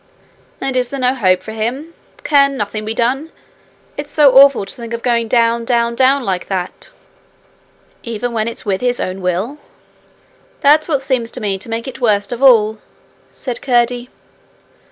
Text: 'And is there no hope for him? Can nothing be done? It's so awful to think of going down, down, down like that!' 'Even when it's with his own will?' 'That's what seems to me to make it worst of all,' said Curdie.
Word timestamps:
'And 0.59 0.75
is 0.75 0.89
there 0.89 0.99
no 0.99 1.13
hope 1.13 1.43
for 1.43 1.51
him? 1.51 1.93
Can 2.23 2.57
nothing 2.57 2.85
be 2.85 2.95
done? 2.95 3.31
It's 3.97 4.11
so 4.11 4.31
awful 4.35 4.65
to 4.65 4.73
think 4.75 4.95
of 4.95 5.03
going 5.03 5.27
down, 5.27 5.63
down, 5.63 5.93
down 5.93 6.23
like 6.23 6.47
that!' 6.47 6.89
'Even 8.01 8.31
when 8.33 8.47
it's 8.47 8.65
with 8.65 8.81
his 8.81 8.99
own 8.99 9.21
will?' 9.21 9.59
'That's 10.61 10.87
what 10.87 11.03
seems 11.03 11.29
to 11.29 11.39
me 11.39 11.59
to 11.59 11.69
make 11.69 11.87
it 11.87 12.01
worst 12.01 12.31
of 12.31 12.41
all,' 12.41 12.79
said 13.31 13.61
Curdie. 13.61 14.09